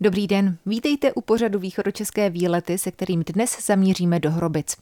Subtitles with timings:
[0.00, 4.76] Dobrý den, vítejte u pořadu Východočeské výlety, se kterým dnes zamíříme do Hrobic.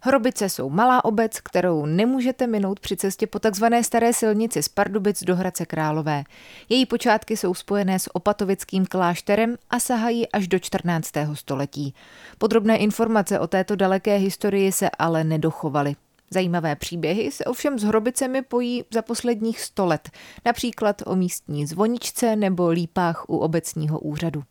[0.00, 5.24] Hrobice jsou malá obec, kterou nemůžete minout při cestě po takzvané staré silnici z Pardubic
[5.24, 6.24] do Hradce Králové.
[6.68, 11.10] Její počátky jsou spojené s opatovickým klášterem a sahají až do 14.
[11.34, 11.94] století.
[12.38, 15.96] Podrobné informace o této daleké historii se ale nedochovaly.
[16.30, 20.10] Zajímavé příběhy se ovšem s hrobicemi pojí za posledních sto let,
[20.46, 24.42] například o místní zvoničce nebo lípách u obecního úřadu.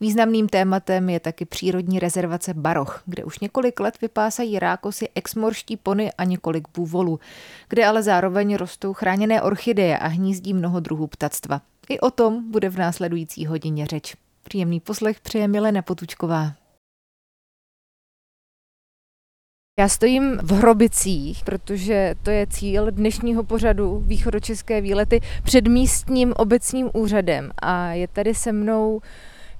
[0.00, 6.12] Významným tématem je taky přírodní rezervace Baroch, kde už několik let vypásají rákosy exmorští pony
[6.12, 7.20] a několik bůvolů,
[7.68, 11.60] kde ale zároveň rostou chráněné orchideje a hnízdí mnoho druhů ptactva.
[11.88, 14.16] I o tom bude v následující hodině řeč.
[14.42, 16.63] Příjemný poslech přeje Milena Potučková.
[19.78, 26.90] Já stojím v Hrobicích, protože to je cíl dnešního pořadu Východočeské výlety před místním obecním
[26.92, 29.00] úřadem a je tady se mnou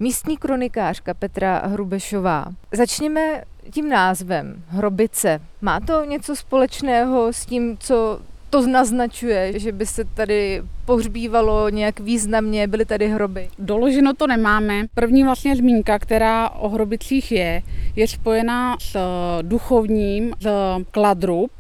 [0.01, 2.47] místní kronikářka Petra Hrubešová.
[2.73, 5.41] Začněme tím názvem Hrobice.
[5.61, 8.21] Má to něco společného s tím, co
[8.55, 13.49] to naznačuje, že by se tady pohřbívalo nějak významně, byly tady hroby?
[13.59, 14.87] Doloženo to nemáme.
[14.95, 17.63] První vlastně zmínka, která o hrobicích je,
[17.97, 18.97] je spojená s
[19.43, 20.51] duchovním z
[20.91, 21.51] Kladrub,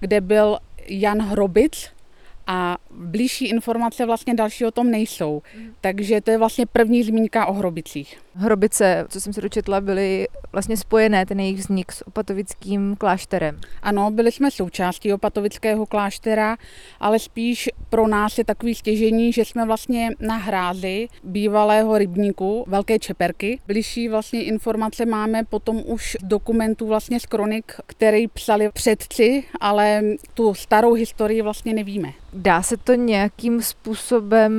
[0.00, 1.90] kde byl Jan Hrobic,
[2.46, 5.42] a blížší informace vlastně další o tom nejsou.
[5.58, 5.74] Mm.
[5.80, 8.18] Takže to je vlastně první zmínka o hrobicích.
[8.36, 13.60] Hrobice, co jsem se dočetla, byly vlastně spojené, ten jejich vznik s opatovickým klášterem.
[13.82, 16.56] Ano, byli jsme součástí opatovického kláštera,
[17.00, 22.98] ale spíš pro nás je takový stěžení, že jsme vlastně na hrázi bývalého rybníku Velké
[22.98, 23.60] Čeperky.
[23.66, 30.02] Bližší vlastně informace máme potom už dokumentů vlastně z kronik, který psali předci, ale
[30.34, 32.12] tu starou historii vlastně nevíme.
[32.32, 34.52] Dá se to nějakým způsobem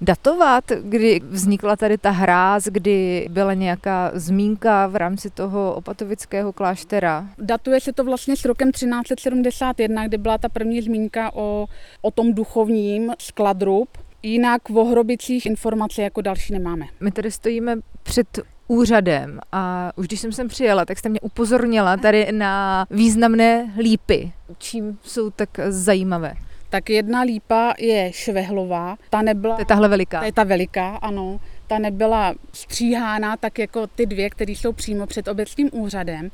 [0.00, 7.28] datovat, kdy vznikla tady ta hráz, kdy byla nějaká zmínka v rámci toho opatovického kláštera?
[7.38, 11.66] Datuje se to vlastně s rokem 1371, kdy byla ta první zmínka o,
[12.02, 13.88] o tom duchovním skladrub.
[14.22, 16.86] Jinak v Ohrobicích informace jako další nemáme.
[17.00, 18.38] My tady stojíme před
[18.68, 24.32] úřadem a už když jsem sem přijela, tak jste mě upozornila tady na významné lípy.
[24.58, 26.34] Čím jsou tak zajímavé?
[26.70, 29.54] Tak jedna lípa je švehlová, ta nebyla...
[29.54, 30.18] To je tahle veliká.
[30.18, 31.40] To je ta veliká, ano.
[31.66, 36.30] Ta nebyla stříhána tak jako ty dvě, které jsou přímo před obecním úřadem.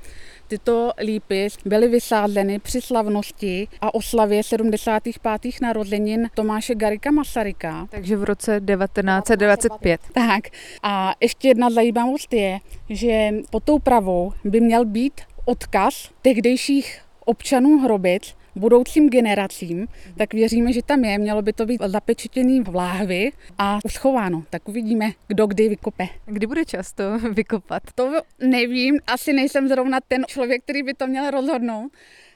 [0.48, 5.60] Tyto lípy byly vysázeny při slavnosti a oslavě 75.
[5.62, 7.86] narozenin Tomáše Garika Masaryka.
[7.90, 10.00] Takže v roce 1925.
[10.12, 10.44] Tak.
[10.82, 12.58] A ještě jedna zajímavost je,
[12.90, 20.72] že pod tou pravou by měl být odkaz tehdejších občanů Hrobic budoucím generacím, tak věříme,
[20.72, 21.18] že tam je.
[21.18, 24.44] Mělo by to být zapečetěný v láhvi a uschováno.
[24.50, 26.08] Tak uvidíme, kdo kdy vykope.
[26.26, 27.82] Kdy bude čas to vykopat?
[27.94, 31.92] To nevím, asi nejsem zrovna ten člověk, který by to měl rozhodnout.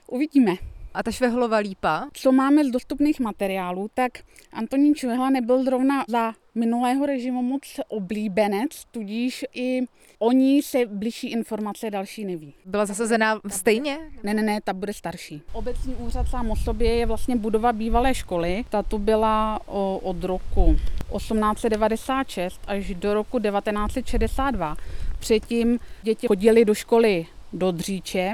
[0.07, 0.53] Uvidíme.
[0.97, 2.09] A ta švehlová lípa?
[2.13, 4.13] Co máme z dostupných materiálů, tak
[4.53, 9.81] Antonín Švehla nebyl zrovna za minulého režimu moc oblíbenec, tudíž i
[10.19, 12.55] o ní se blížší informace další neví.
[12.65, 13.99] Byla zasazená stejně?
[14.23, 15.43] Ne, ne, ne, ta bude starší.
[15.53, 18.65] Obecní úřad sám o sobě je vlastně budova bývalé školy.
[18.69, 20.77] Ta tu byla o, od roku
[21.17, 24.77] 1896 až do roku 1962.
[25.19, 28.33] Předtím děti chodili do školy do Dříče.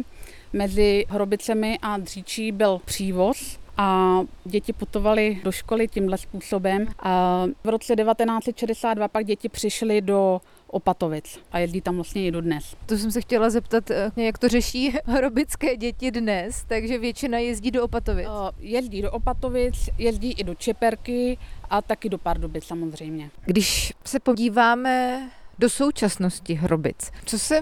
[0.52, 6.86] Mezi Hrobicemi a Dříčí byl přívoz a děti putovaly do školy tímhle způsobem.
[6.98, 12.40] A v roce 1962 pak děti přišly do Opatovic a jezdí tam vlastně i do
[12.40, 12.76] dnes.
[12.86, 17.70] To jsem se chtěla zeptat, eh, jak to řeší hrobické děti dnes, takže většina jezdí
[17.70, 18.26] do Opatovic.
[18.26, 21.38] Uh, jezdí do Opatovic, jezdí i do Čeperky
[21.70, 23.30] a taky do Pardubic samozřejmě.
[23.44, 25.22] Když se podíváme
[25.58, 27.60] do současnosti Hrobic, co se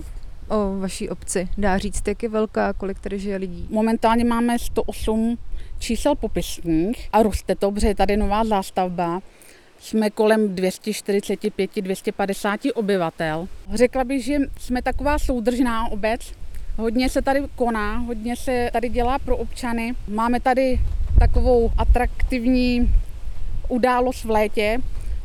[0.50, 3.66] o vaší obci dá říct, jak je velká, kolik tady žije lidí?
[3.70, 5.38] Momentálně máme 108
[5.78, 9.20] čísel popisních a roste to, protože je tady nová zástavba.
[9.80, 13.48] Jsme kolem 245-250 obyvatel.
[13.74, 16.32] Řekla bych, že jsme taková soudržná obec.
[16.76, 19.94] Hodně se tady koná, hodně se tady dělá pro občany.
[20.08, 20.80] Máme tady
[21.18, 22.94] takovou atraktivní
[23.68, 24.78] událost v létě.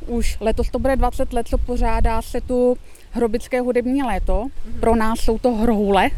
[0.08, 2.78] Už letos to bude 20 let, co pořádá se tu
[3.16, 4.48] hrobické hudební léto.
[4.80, 6.10] Pro nás jsou to hroule,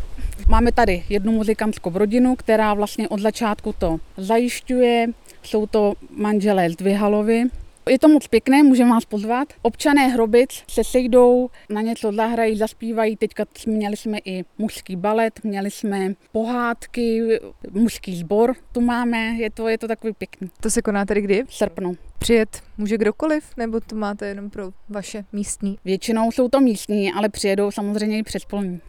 [0.50, 5.08] Máme tady jednu muzikantskou rodinu, která vlastně od začátku to zajišťuje.
[5.44, 7.44] Jsou to manželé z Dvihalovi,
[7.88, 9.48] Je to moc pěkné, můžeme vás pozvat.
[9.62, 13.16] Občané Hrobic se sejdou, na něco zahrají, zaspívají.
[13.16, 17.40] Teďka měli jsme i mužský balet, měli jsme pohádky,
[17.72, 20.50] mužský sbor tu máme, je to, je to takový pěkný.
[20.62, 21.44] To se koná tady kdy?
[21.48, 21.98] V srpnu.
[22.20, 25.78] Přijet může kdokoliv, nebo to máte jenom pro vaše místní?
[25.86, 28.82] Většinou jsou to místní, ale přijedou samozřejmě i přes polní.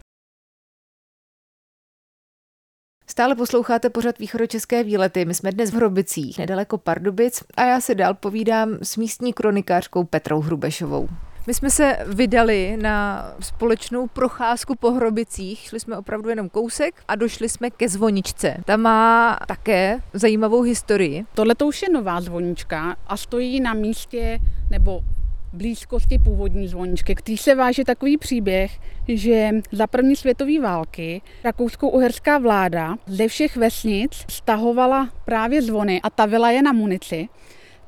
[3.19, 5.25] Stále posloucháte pořad východočeské výlety.
[5.25, 10.05] My jsme dnes v Hrobicích, nedaleko Pardubic, a já si dál povídám s místní kronikářkou
[10.05, 11.09] Petrou Hrubešovou.
[11.47, 17.15] My jsme se vydali na společnou procházku po Hrobicích, šli jsme opravdu jenom kousek a
[17.15, 18.57] došli jsme ke zvoničce.
[18.65, 21.25] Ta má také zajímavou historii.
[21.35, 24.39] Tohle to už je nová zvonička a stojí na místě
[24.71, 25.01] nebo
[25.53, 28.79] blízkosti původní zvoničky, který se váže takový příběh,
[29.09, 36.51] že za první světové války rakousko-uherská vláda ze všech vesnic stahovala právě zvony a tavila
[36.51, 37.29] je na munici,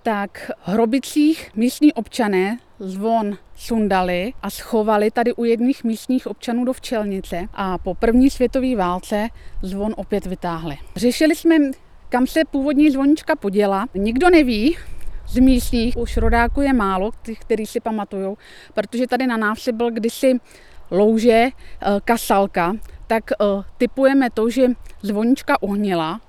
[0.03, 7.49] tak hrobicích místní občané zvon sundali a schovali tady u jedných místních občanů do včelnice
[7.55, 9.29] a po první světové válce
[9.63, 10.77] zvon opět vytáhli.
[10.97, 11.57] Řešili jsme,
[12.09, 13.87] kam se původní zvonička poděla.
[13.95, 14.77] Nikdo neví,
[15.31, 18.37] z místních už rodáků je málo, těch, který si pamatují,
[18.75, 20.35] protože tady na návsi byl kdysi
[20.91, 21.51] louže, eh,
[22.05, 22.73] kasalka,
[23.07, 23.45] tak eh,
[23.79, 24.69] typujeme to, že
[25.03, 26.21] zvonička uhnila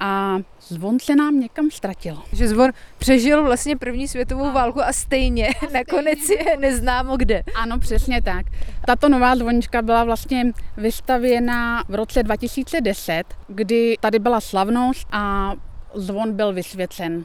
[0.00, 2.22] a zvon se nám někam ztratil.
[2.32, 4.52] Že zvon přežil vlastně první světovou a.
[4.52, 7.42] válku a stejně, a stejně nakonec je neznámo kde.
[7.54, 8.46] Ano, přesně tak.
[8.86, 15.52] Tato nová zvonička byla vlastně vystavěna v roce 2010, kdy tady byla slavnost a
[15.94, 17.24] zvon byl vysvěcen.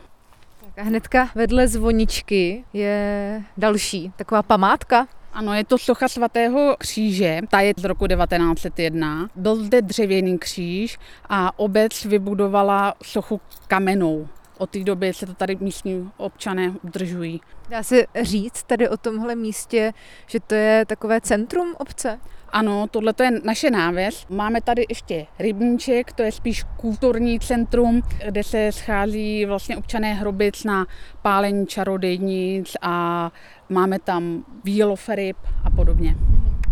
[0.78, 5.08] A hnedka vedle zvoničky je další taková památka.
[5.34, 9.30] Ano, je to socha svatého kříže, ta je z roku 1901.
[9.36, 14.28] Byl zde dřevěný kříž a obec vybudovala sochu kamenou.
[14.58, 17.42] Od té doby se to tady místní občané udržují.
[17.70, 19.94] Dá se říct tady o tomhle místě,
[20.28, 22.20] že to je takové centrum obce?
[22.58, 24.26] Ano, tohle je naše návěs.
[24.30, 30.64] Máme tady ještě rybníček, to je spíš kulturní centrum, kde se schází vlastně občané Hrobic
[30.64, 30.86] na
[31.22, 33.32] pálení čarodejnic a
[33.70, 36.16] máme tam výloferyb a podobně.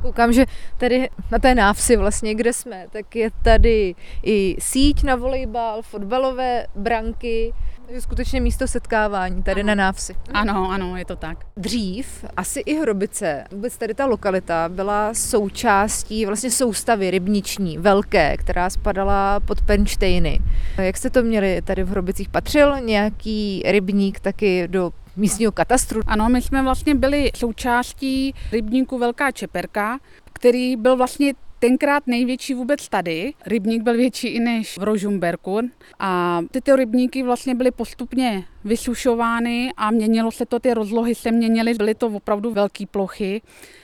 [0.01, 0.45] Koukám, že
[0.77, 6.67] tady na té návsi vlastně, kde jsme, tak je tady i síť na volejbal, fotbalové
[6.75, 7.53] branky,
[7.89, 9.67] je skutečně místo setkávání tady ano.
[9.67, 10.15] na návsi.
[10.33, 11.45] Ano, ano, je to tak.
[11.57, 18.69] Dřív asi i Hrobice, vůbec tady ta lokalita byla součástí vlastně soustavy rybniční, velké, která
[18.69, 20.39] spadala pod Penštejny.
[20.77, 22.29] Jak jste to měli tady v Hrobicích?
[22.29, 26.01] Patřil nějaký rybník taky do místního katastru?
[26.07, 29.99] Ano, my jsme vlastně byli součástí rybníku Velká Čeperka,
[30.33, 33.34] který byl vlastně tenkrát největší vůbec tady.
[33.46, 35.60] Rybník byl větší i než v Rožumberku
[36.00, 41.74] a tyto rybníky vlastně byly postupně vysušovány a měnilo se to, ty rozlohy se měnily,
[41.74, 43.42] byly to opravdu velké plochy.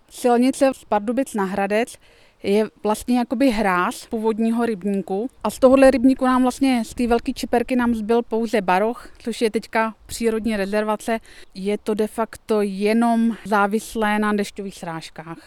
[0.10, 1.98] Silnice z Pardubic na Hradec
[2.44, 7.34] je vlastně jakoby hráz původního rybníku a z tohohle rybníku nám vlastně z té velké
[7.34, 11.20] čiperky nám zbyl pouze baroch, což je teďka přírodní rezervace.
[11.54, 15.38] Je to de facto jenom závislé na dešťových srážkách.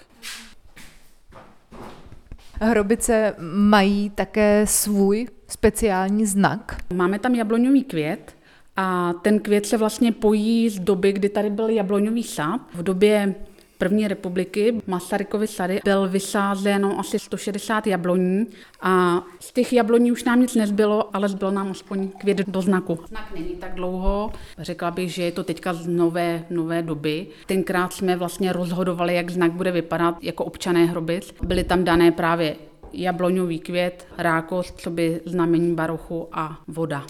[2.61, 6.77] Hrobice mají také svůj speciální znak.
[6.95, 8.37] Máme tam jabloňový květ
[8.77, 12.61] a ten květ se vlastně pojí z doby, kdy tady byl jabloňový sad.
[12.75, 13.35] V době
[13.79, 18.47] první republiky Masarykovy sady byl vysázeno asi 160 jabloní
[18.81, 22.99] a z těch jabloní už nám nic nezbylo, ale zbyl nám aspoň květ do znaku.
[23.09, 27.27] Znak není tak dlouho, řekla bych, že je to teďka z nové, nové doby.
[27.47, 31.35] Tenkrát jsme vlastně rozhodovali, jak znak bude vypadat jako občané Hrobic.
[31.43, 32.57] Byly tam dané právě
[32.93, 37.07] jabloňový květ, rákost, co by znamení barochu a voda.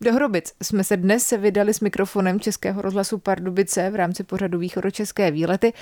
[0.00, 5.30] Do Hrobic jsme se dnes vydali s mikrofonem Českého rozhlasu Pardubice v rámci pořadu Východočeské
[5.30, 5.72] výlety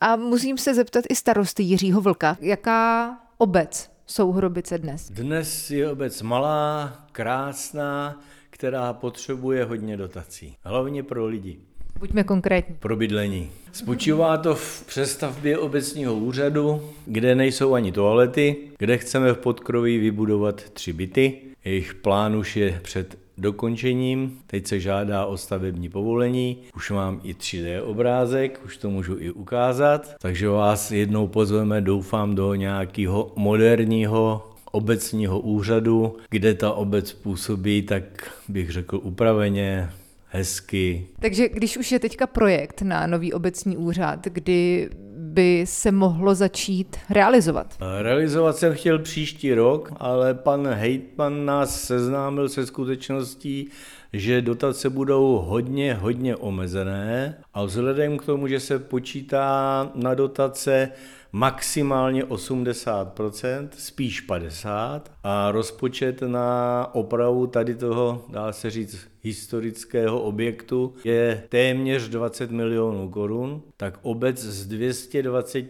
[0.00, 5.10] a musím se zeptat i starosty Jiřího Vlka, jaká obec jsou Hrobice dnes?
[5.10, 10.56] Dnes je obec malá, krásná, která potřebuje hodně dotací.
[10.62, 11.58] Hlavně pro lidi.
[11.98, 12.74] Buďme konkrétní.
[12.74, 13.50] Pro bydlení.
[13.72, 20.70] Spočívá to v přestavbě obecního úřadu, kde nejsou ani toalety, kde chceme v podkroví vybudovat
[20.70, 21.40] tři byty.
[21.64, 24.38] Jejich plán už je před dokončením.
[24.46, 26.56] Teď se žádá o stavební povolení.
[26.76, 30.14] Už mám i 3D obrázek, už to můžu i ukázat.
[30.20, 38.04] Takže vás jednou pozveme, doufám, do nějakého moderního obecního úřadu, kde ta obec působí, tak
[38.48, 39.90] bych řekl upraveně,
[40.34, 41.06] hezky.
[41.20, 44.90] Takže když už je teďka projekt na nový obecní úřad, kdy
[45.34, 47.76] by se mohlo začít realizovat?
[48.02, 53.68] Realizovat jsem chtěl příští rok, ale pan Hejtman nás seznámil se skutečností,
[54.12, 60.90] že dotace budou hodně, hodně omezené a vzhledem k tomu, že se počítá na dotace
[61.34, 70.94] maximálně 80%, spíš 50% a rozpočet na opravu tady toho, dá se říct, historického objektu
[71.04, 75.66] je téměř 20 milionů korun, tak obec z 220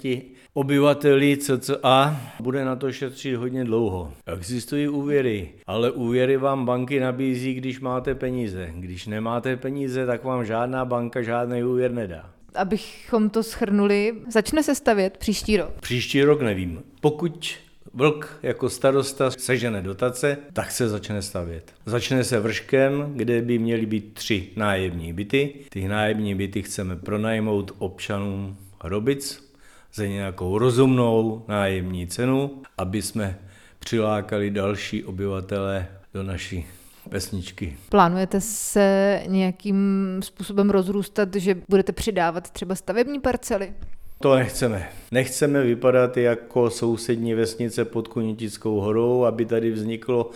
[0.55, 4.13] obyvatelí CCA bude na to šetřit hodně dlouho.
[4.27, 8.71] Existují úvěry, ale úvěry vám banky nabízí, když máte peníze.
[8.75, 14.75] Když nemáte peníze, tak vám žádná banka žádný úvěr nedá abychom to schrnuli, začne se
[14.75, 15.81] stavět příští rok?
[15.81, 16.83] Příští rok nevím.
[17.01, 17.55] Pokud
[17.97, 21.73] Vlk jako starosta sežene dotace, tak se začne stavět.
[21.87, 25.55] Začne se vrškem, kde by měly být tři nájemní byty.
[25.69, 29.51] Ty nájemní byty chceme pronajmout občanům Hrobic
[29.95, 33.39] za nějakou rozumnou nájemní cenu, aby jsme
[33.79, 36.67] přilákali další obyvatele do naší
[37.11, 37.77] vesničky.
[37.89, 43.75] Plánujete se nějakým způsobem rozrůstat, že budete přidávat třeba stavební parcely?
[44.21, 44.89] To nechceme.
[45.11, 50.31] Nechceme vypadat jako sousední vesnice pod Kunitickou horou, aby tady vzniklo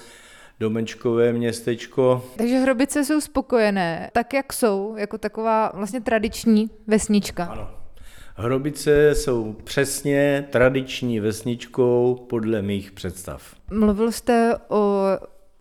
[0.60, 2.24] domečkové městečko.
[2.36, 7.44] Takže Hrobice jsou spokojené, tak jak jsou, jako taková vlastně tradiční vesnička.
[7.44, 7.70] Ano.
[8.40, 13.54] Hrobice jsou přesně tradiční vesničkou podle mých představ.
[13.70, 15.04] Mluvil jste o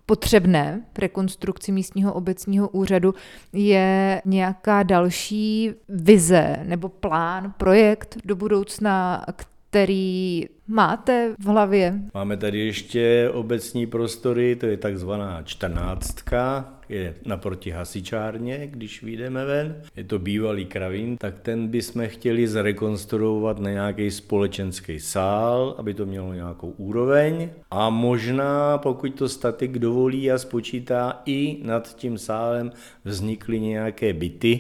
[0.08, 3.14] potřebné rekonstrukci místního obecního úřadu
[3.54, 9.26] je nějaká další vize nebo plán, projekt do budoucna,
[9.70, 12.00] který máte v hlavě?
[12.14, 19.82] Máme tady ještě obecní prostory, to je takzvaná čtrnáctka, je naproti hasičárně, když vyjdeme ven.
[19.96, 26.06] Je to bývalý kravín, tak ten bychom chtěli zrekonstruovat na nějaký společenský sál, aby to
[26.06, 27.50] mělo nějakou úroveň.
[27.72, 32.72] A možná, pokud to statik dovolí a spočítá, i nad tím sálem
[33.06, 34.60] vznikly nějaké byty,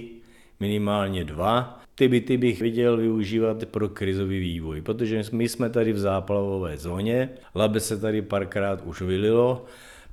[0.59, 5.99] minimálně dva, ty byty bych viděl využívat pro krizový vývoj, protože my jsme tady v
[5.99, 9.65] záplavové zóně, Labe se tady párkrát už vylilo,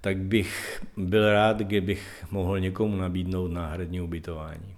[0.04, 4.73] tak bych byl rád, kdybych mohl někomu nabídnout náhradní ubytování.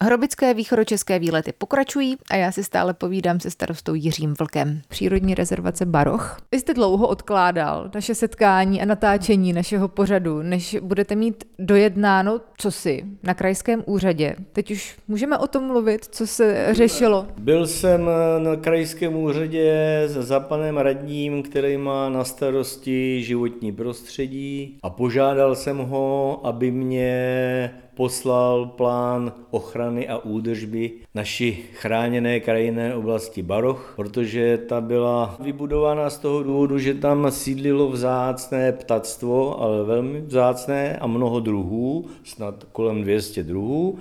[0.00, 4.80] Hrobické východočeské výlety pokračují a já si stále povídám se starostou Jiřím Vlkem.
[4.88, 6.38] Přírodní rezervace Baroch.
[6.52, 12.70] Vy jste dlouho odkládal naše setkání a natáčení našeho pořadu, než budete mít dojednáno co
[12.70, 14.36] si na krajském úřadě.
[14.52, 17.26] Teď už můžeme o tom mluvit, co se řešilo.
[17.38, 24.90] Byl jsem na krajském úřadě za panem radním, který má na starosti životní prostředí a
[24.90, 33.92] požádal jsem ho, aby mě poslal plán ochrany a údržby naší chráněné krajinné oblasti Baroch,
[33.96, 40.96] protože ta byla vybudována z toho důvodu, že tam sídlilo vzácné ptactvo, ale velmi vzácné
[40.96, 43.98] a mnoho druhů, snad kolem 200 druhů.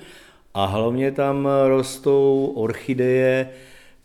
[0.53, 3.49] A hlavně tam rostou orchideje,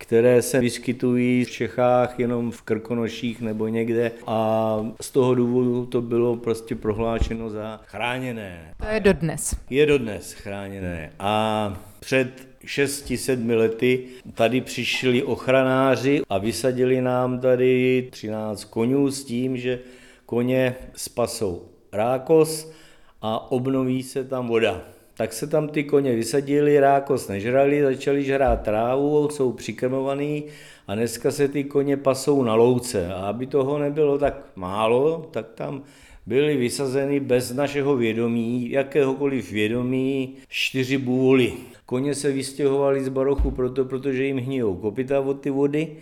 [0.02, 6.02] které se vyskytují v Čechách jenom v Krkonoších nebo někde a z toho důvodu to
[6.02, 8.74] bylo prostě prohlášeno za chráněné.
[8.76, 9.56] To je dodnes.
[9.70, 11.12] Je dodnes chráněné.
[11.18, 14.04] A před 6-7 lety
[14.34, 19.78] tady přišli ochranáři a vysadili nám tady 13 konňů s tím, že
[20.26, 22.72] koně spasou rákos
[23.20, 24.82] a obnoví se tam voda
[25.16, 30.44] tak se tam ty koně vysadili, rákos nežrali, začali žrát trávu, jsou přikrmovaný
[30.86, 33.14] a dneska se ty koně pasou na louce.
[33.14, 35.82] A aby toho nebylo tak málo, tak tam
[36.26, 41.52] byly vysazeny bez našeho vědomí, jakéhokoliv vědomí, čtyři bůly.
[41.86, 45.96] Koně se vystěhovali z barochu proto, protože jim hníjou kopita od ty vody,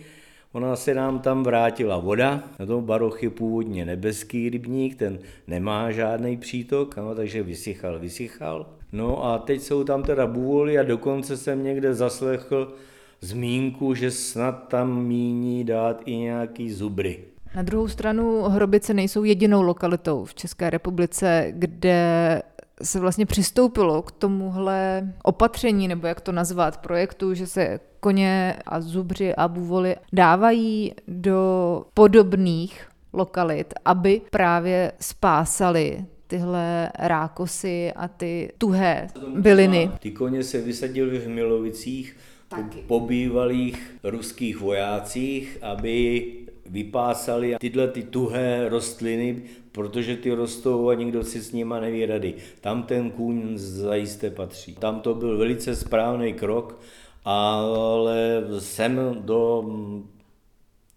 [0.53, 5.91] Ona se nám tam vrátila voda, na tom baroch je původně nebeský rybník, ten nemá
[5.91, 8.65] žádný přítok, ano, takže vysychal, vysychal.
[8.91, 12.73] No a teď jsou tam teda bůvoly a dokonce jsem někde zaslechl
[13.21, 17.19] zmínku, že snad tam míní dát i nějaký zubry.
[17.55, 22.41] Na druhou stranu Hrobice nejsou jedinou lokalitou v České republice, kde
[22.83, 28.81] se vlastně přistoupilo k tomuhle opatření, nebo jak to nazvat, projektu, že se koně a
[28.81, 39.07] zubři a bůvoly dávají do podobných lokalit, aby právě spásali tyhle rákosy a ty tuhé
[39.35, 39.91] byliny.
[39.99, 42.83] Ty koně se vysadily v Milovicích Taky.
[42.87, 46.27] po bývalých ruských vojácích, aby
[46.65, 52.33] vypásali tyhle ty tuhé rostliny, protože ty rostou a nikdo si s nima neví rady.
[52.61, 54.75] Tam ten kůň zajisté patří.
[54.75, 56.79] Tam to byl velice správný krok,
[57.25, 59.65] ale sem do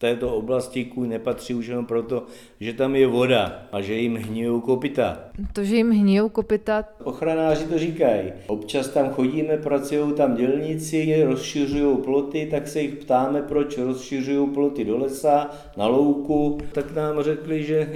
[0.05, 2.27] této oblasti kůň nepatří už jenom proto,
[2.61, 5.19] že tam je voda a že jim hníjou kopita.
[5.53, 6.85] To, že jim hníjou kopita...
[7.05, 8.33] Ochranáři to říkají.
[8.47, 14.85] Občas tam chodíme, pracují tam dělníci, rozšiřují ploty, tak se jich ptáme, proč rozšiřují ploty
[14.85, 16.59] do lesa, na louku.
[16.73, 17.89] Tak nám řekli, že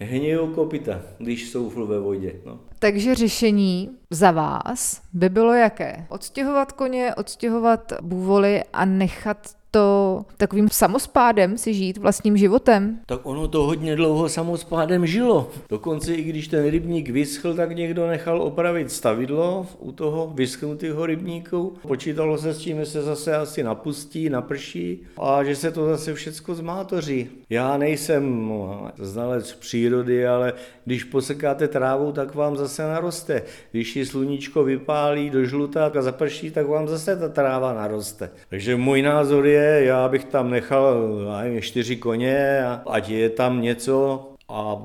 [0.00, 2.32] hníjou kopita, když jsou ve vodě.
[2.46, 2.58] No.
[2.78, 6.06] Takže řešení za vás by bylo jaké?
[6.08, 9.38] Odstěhovat koně, odstěhovat bůvoly a nechat
[9.74, 12.98] to takovým samospádem si žít vlastním životem?
[13.06, 15.50] Tak ono to hodně dlouho samospádem žilo.
[15.68, 21.76] Dokonce i když ten rybník vyschl, tak někdo nechal opravit stavidlo u toho vyschnutého rybníku.
[21.82, 26.14] Počítalo se s tím, že se zase asi napustí, naprší a že se to zase
[26.14, 27.28] všecko zmátoří.
[27.50, 28.52] Já nejsem
[28.98, 30.52] znalec přírody, ale
[30.84, 33.42] když posekáte trávu, tak vám zase naroste.
[33.70, 38.30] Když ji sluníčko vypálí do žlutá a zaprší, tak vám zase ta tráva naroste.
[38.48, 41.08] Takže můj názor je, já bych tam nechal
[41.42, 44.76] nevím, čtyři koně, ať je tam něco a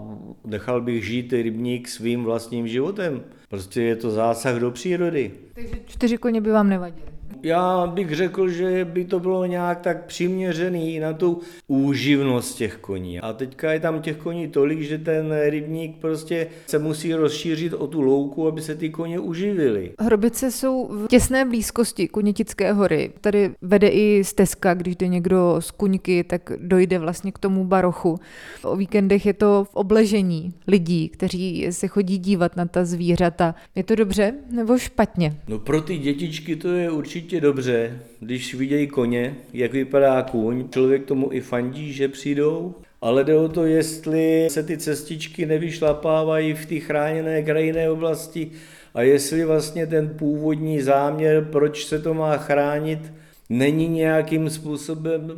[0.45, 3.23] nechal bych žít rybník svým vlastním životem.
[3.49, 5.31] Prostě je to zásah do přírody.
[5.53, 7.18] Takže čtyři koně by vám nevadily?
[7.43, 13.19] Já bych řekl, že by to bylo nějak tak přiměřený na tu úživnost těch koní.
[13.19, 17.87] A teďka je tam těch koní tolik, že ten rybník prostě se musí rozšířit o
[17.87, 19.91] tu louku, aby se ty koně uživily.
[19.99, 23.11] Hrobice jsou v těsné blízkosti Kunětické hory.
[23.21, 28.19] Tady vede i stezka, když jde někdo z Kuňky, tak dojde vlastně k tomu barochu.
[28.63, 33.55] O víkendech je to v obležení lidí, kteří se chodí dívat na ta zvířata.
[33.75, 35.37] Je to dobře nebo špatně?
[35.47, 40.69] No pro ty dětičky to je určitě určitě dobře, když vidějí koně, jak vypadá kůň.
[40.69, 46.53] Člověk tomu i fandí, že přijdou, ale jde o to, jestli se ty cestičky nevyšlapávají
[46.53, 48.51] v té chráněné krajinné oblasti
[48.93, 53.13] a jestli vlastně ten původní záměr, proč se to má chránit,
[53.49, 55.31] není nějakým způsobem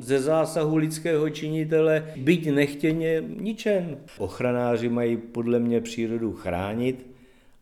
[0.00, 3.96] ze zásahu lidského činitele byť nechtěně ničen.
[4.18, 7.15] Ochranáři mají podle mě přírodu chránit,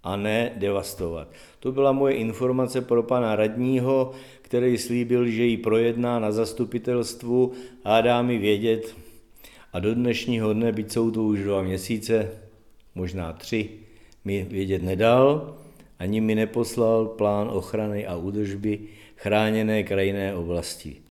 [0.04, 1.28] a ne devastovat.
[1.60, 7.52] To byla moje informace pro pana radního, který slíbil, že ji projedná na zastupitelstvu
[7.84, 8.96] a dá mi vědět.
[9.72, 12.30] A do dnešního dne, byť jsou to už dva měsíce,
[12.94, 13.70] možná tři,
[14.24, 15.56] mi vědět nedal,
[15.98, 18.78] ani mi neposlal plán ochrany a údržby
[19.16, 21.03] chráněné krajinné oblasti.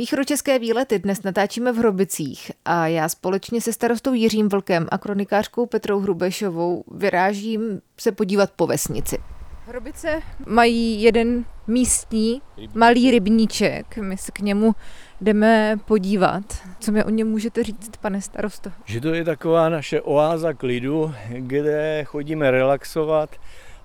[0.00, 5.66] Východočeské výlety dnes natáčíme v Hrobicích a já společně se starostou Jiřím Vlkem a kronikářkou
[5.66, 9.18] Petrou Hrubešovou vyrážím se podívat po vesnici.
[9.66, 12.42] Hrobice mají jeden místní
[12.74, 13.96] malý rybníček.
[13.96, 14.74] My se k němu
[15.20, 16.44] jdeme podívat.
[16.80, 18.72] Co mi o něm můžete říct, pane starosto?
[18.84, 23.30] Že to je taková naše oáza klidu, kde chodíme relaxovat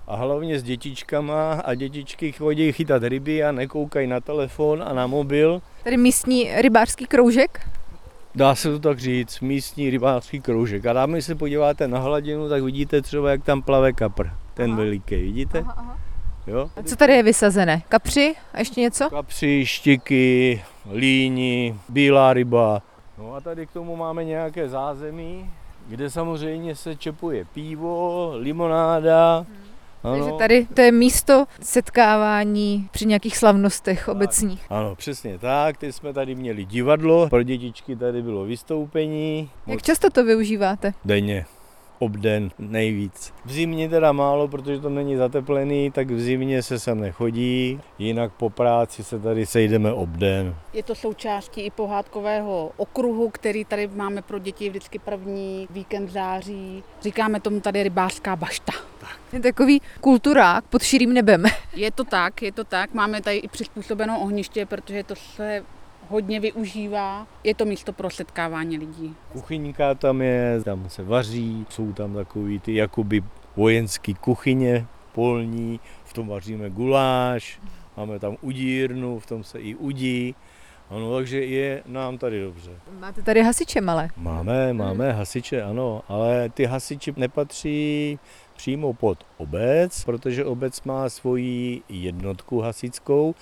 [0.06, 5.06] a hlavně s dětičkama a dětičky chodí chytat ryby a nekoukají na telefon a na
[5.06, 5.62] mobil.
[5.84, 7.66] Tady místní rybářský kroužek?
[8.34, 10.86] Dá se to tak říct, místní rybářský kroužek.
[10.86, 14.26] A dáme se podíváte na hladinu, tak vidíte třeba, jak tam plave kapr.
[14.54, 14.80] Ten aha.
[14.80, 15.58] veliký, vidíte?
[15.58, 15.98] Aha, aha.
[16.46, 16.70] Jo?
[16.76, 17.82] A co tady je vysazené?
[17.88, 19.10] Kapři a ještě něco?
[19.10, 22.82] Kapři, štiky, líni, bílá ryba.
[23.18, 25.50] No a tady k tomu máme nějaké zázemí,
[25.88, 29.65] kde samozřejmě se čepuje pivo, limonáda, hmm
[30.06, 30.24] ano.
[30.24, 34.08] Takže tady to je místo setkávání při nějakých slavnostech tak.
[34.08, 34.66] obecních.
[34.70, 35.76] Ano, přesně tak.
[35.76, 39.50] Teď jsme tady měli divadlo, pro dětičky tady bylo vystoupení.
[39.66, 40.94] Jak často to využíváte?
[41.04, 41.46] Denně
[41.98, 43.34] obden nejvíc.
[43.44, 48.32] V zimě teda málo, protože to není zateplený, tak v zimě se sem nechodí, jinak
[48.32, 50.54] po práci se tady sejdeme obden.
[50.72, 56.82] Je to součástí i pohádkového okruhu, který tady máme pro děti vždycky první víkend září.
[57.02, 58.72] Říkáme tomu tady rybářská bašta.
[59.32, 61.44] Je takový kulturák pod širým nebem.
[61.74, 62.94] Je to tak, je to tak.
[62.94, 65.62] Máme tady i přizpůsobenou ohniště, protože to se
[66.08, 67.26] hodně využívá.
[67.44, 69.14] Je to místo pro setkávání lidí.
[69.32, 73.22] Kuchyňka tam je, tam se vaří, jsou tam takový ty jakoby
[73.56, 77.60] vojenský kuchyně polní, v tom vaříme guláš,
[77.96, 80.34] máme tam udírnu, v tom se i udí.
[80.90, 82.70] Ano, takže je nám tady dobře.
[83.00, 84.08] Máte tady hasiče malé?
[84.16, 88.18] Máme, máme hasiče, ano, ale ty hasiči nepatří
[88.56, 93.34] přímo pod obec, protože obec má svoji jednotku hasickou,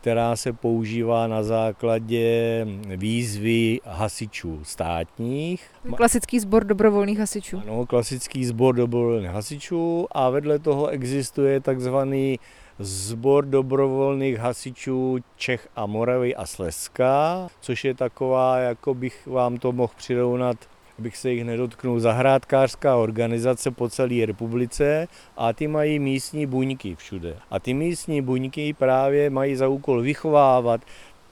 [0.00, 5.70] která se používá na základě výzvy hasičů státních.
[5.96, 7.62] Klasický sbor dobrovolných hasičů.
[7.62, 12.38] Ano, klasický sbor dobrovolných hasičů a vedle toho existuje takzvaný
[12.82, 19.72] Zbor dobrovolných hasičů Čech a Moravy a Slezska, což je taková, jako bych vám to
[19.72, 20.56] mohl přirovnat
[21.00, 27.36] abych se jich nedotknul, zahrádkářská organizace po celé republice a ty mají místní buňky všude.
[27.50, 30.80] A ty místní buňky právě mají za úkol vychovávat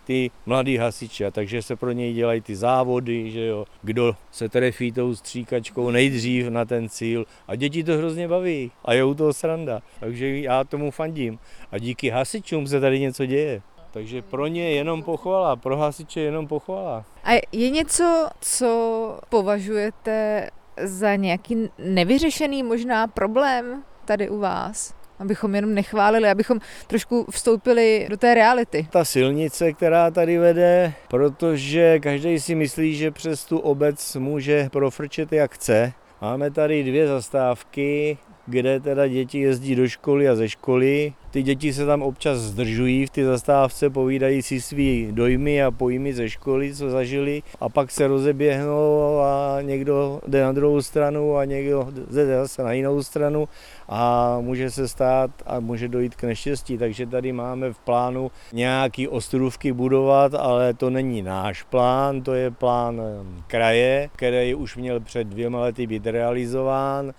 [0.05, 4.93] ty mladý hasiče, takže se pro něj dělají ty závody, že jo, kdo se trefí
[4.93, 7.25] tou stříkačkou nejdřív na ten cíl.
[7.49, 8.71] A děti to hrozně baví.
[8.85, 11.39] A je u toho sranda, takže já tomu fandím.
[11.73, 13.63] A díky hasičům se tady něco děje.
[13.91, 17.05] Takže pro ně jenom pochvala, pro hasiče jenom pochvala.
[17.25, 20.49] A je něco, co považujete
[20.83, 24.95] za nějaký nevyřešený možná problém tady u vás?
[25.19, 28.89] Abychom jenom nechválili, abychom trošku vstoupili do té reality.
[28.91, 35.33] Ta silnice, která tady vede, protože každý si myslí, že přes tu obec může profrčet
[35.33, 35.93] jak chce.
[36.21, 41.13] Máme tady dvě zastávky, kde teda děti jezdí do školy a ze školy.
[41.31, 46.15] Ty děti se tam občas zdržují v ty zastávce, povídají si svý dojmy a pojmy
[46.15, 51.45] ze školy, co zažili a pak se rozeběhnou a někdo jde na druhou stranu a
[51.45, 53.49] někdo jde zase na jinou stranu
[53.89, 56.79] a může se stát a může dojít k neštěstí.
[56.79, 62.51] Takže tady máme v plánu nějaký ostrůvky budovat, ale to není náš plán, to je
[62.51, 63.03] plán
[63.47, 67.13] kraje, který už měl před dvěma lety být realizován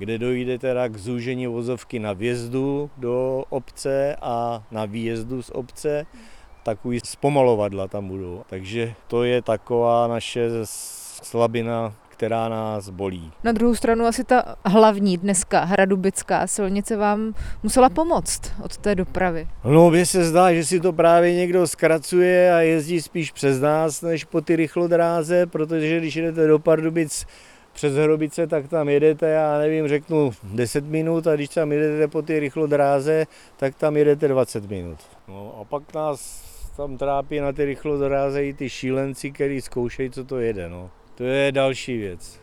[0.00, 6.06] kde dojde teda k zúžení vozovky na vjezdu do obce a na výjezdu z obce.
[6.62, 8.42] Takový zpomalovadla tam budou.
[8.48, 10.48] Takže to je taková naše
[11.22, 13.32] slabina, která nás bolí.
[13.44, 19.48] Na druhou stranu asi ta hlavní dneska hradubická silnice vám musela pomoct od té dopravy.
[19.64, 24.02] No, mně se zdá, že si to právě někdo zkracuje a jezdí spíš přes nás,
[24.02, 27.26] než po ty rychlodráze, protože když jdete do Pardubic
[27.72, 32.22] přes Hrobice, tak tam jedete, já nevím, řeknu 10 minut a když tam jedete po
[32.22, 34.98] ty rychlodráze, tak tam jedete 20 minut.
[35.28, 40.24] No a pak nás tam trápí na ty rychlodráze i ty šílenci, kteří zkoušejí, co
[40.24, 40.68] to jede.
[40.68, 40.90] No.
[41.14, 42.40] To je další věc.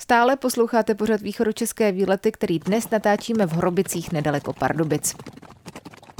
[0.00, 5.16] Stále posloucháte pořad východočeské výlety, který dnes natáčíme v Hrobicích nedaleko Pardubic.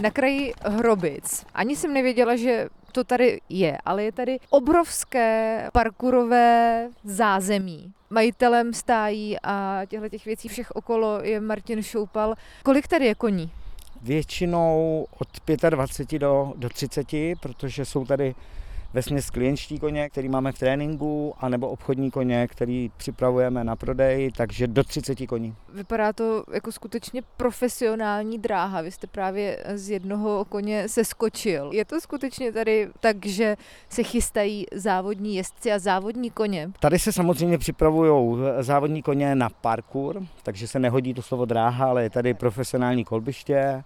[0.02, 1.46] Na kraji Hrobic.
[1.54, 7.92] Ani jsem nevěděla, že to tady je, ale je tady obrovské parkurové zázemí.
[8.10, 12.34] Majitelem stájí a těchto těch věcí všech okolo je Martin Šoupal.
[12.62, 13.50] Kolik tady je koní?
[14.02, 15.28] Většinou od
[15.70, 17.06] 25 do, do 30,
[17.40, 18.34] protože jsou tady
[18.94, 24.30] ve směs klientští koně, který máme v tréninku, anebo obchodní koně, který připravujeme na prodej,
[24.36, 25.54] takže do 30 koní.
[25.74, 28.80] Vypadá to jako skutečně profesionální dráha.
[28.80, 31.70] Vy jste právě z jednoho koně se skočil.
[31.72, 33.56] Je to skutečně tady tak, že
[33.88, 36.70] se chystají závodní jezdci a závodní koně?
[36.80, 42.02] Tady se samozřejmě připravují závodní koně na parkour, takže se nehodí to slovo dráha, ale
[42.02, 43.84] je tady profesionální kolbiště,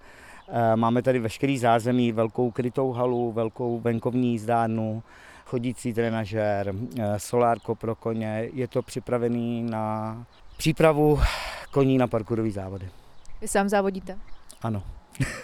[0.75, 5.03] máme tady veškerý zázemí, velkou krytou halu, velkou venkovní jízdárnu,
[5.47, 8.49] chodící trenažér, eh, solárko pro koně.
[8.53, 11.21] Je to připravený na přípravu
[11.71, 12.89] koní na parkourový závody.
[13.41, 14.19] Vy sám závodíte?
[14.63, 14.83] Ano.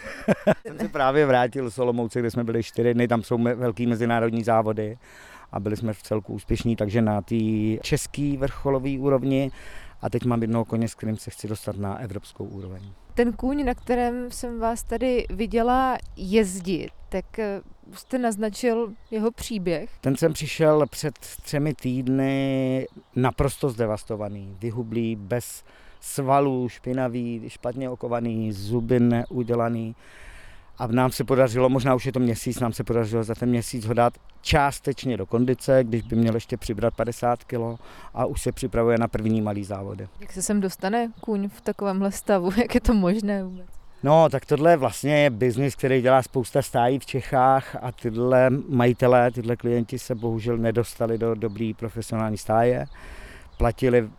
[0.67, 4.43] Jsem se právě vrátil z Olomouce, kde jsme byli čtyři dny, tam jsou velký mezinárodní
[4.45, 4.99] závody
[5.53, 7.37] a byli jsme v celku úspěšní, takže na té
[7.83, 9.51] české vrcholové úrovni
[10.03, 12.83] a teď mám jednoho koně, s kterým se chci dostat na evropskou úroveň.
[13.15, 17.61] Ten kůň, na kterém jsem vás tady viděla jezdit, tak eh,
[17.93, 19.91] jste naznačil jeho příběh?
[20.01, 25.65] Ten jsem přišel před třemi týdny naprosto zdevastovaný, vyhublý, bez
[26.01, 29.97] svalů, špinavý, špatně okovaný, zuby neudělaný
[30.79, 33.85] a nám se podařilo, možná už je to měsíc, nám se podařilo za ten měsíc
[33.85, 37.81] ho dát částečně do kondice, když by měl ještě přibrat 50 kg
[38.15, 40.09] a už se připravuje na první malý závody.
[40.21, 42.51] Jak se sem dostane kůň v takovémhle stavu?
[42.57, 43.67] Jak je to možné vůbec?
[44.03, 49.31] No, tak tohle je vlastně biznis, který dělá spousta stájí v Čechách a tyhle majitelé,
[49.31, 52.87] tyhle klienti se bohužel nedostali do dobrý profesionální stáje
[53.57, 54.11] platili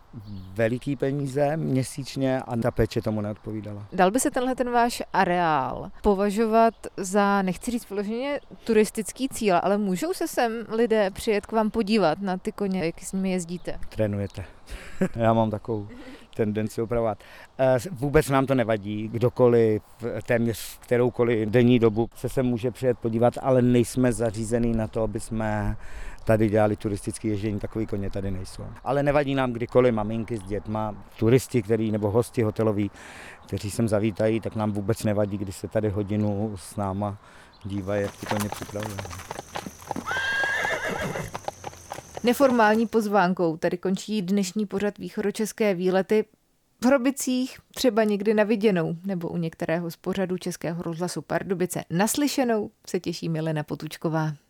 [0.54, 3.86] veliký peníze měsíčně a ta péče tomu neodpovídala.
[3.92, 9.78] Dal by se tenhle ten váš areál považovat za, nechci říct vloženě turistický cíl, ale
[9.78, 13.78] můžou se sem lidé přijet k vám podívat na ty koně, jak s nimi jezdíte?
[13.88, 14.44] Trénujete.
[15.16, 15.88] Já mám takovou
[16.36, 17.18] tendenci opravovat.
[17.58, 19.82] Eh, vůbec nám to nevadí, kdokoliv,
[20.26, 25.02] téměř v kteroukoliv denní dobu se sem může přijet podívat, ale nejsme zařízený na to,
[25.02, 25.76] aby jsme
[26.26, 28.66] tady dělali turistické ježdění, takový koně tady nejsou.
[28.84, 32.90] Ale nevadí nám kdykoliv maminky s dětma, turisti, který, nebo hosti hoteloví,
[33.46, 37.18] kteří sem zavítají, tak nám vůbec nevadí, když se tady hodinu s náma
[37.64, 38.96] dívají, jak ty koně připravují.
[42.24, 46.24] Neformální pozvánkou tady končí dnešní pořad východočeské výlety
[46.82, 52.70] v Hrobicích, třeba někdy na viděnou, nebo u některého z pořadů Českého rozhlasu Pardubice naslyšenou
[52.86, 54.32] se těší Milena Potučková.